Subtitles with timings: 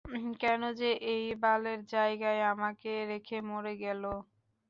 [0.41, 4.03] কেন যে এই বালের জায়গায় আমাকে রেখে মরে গেল?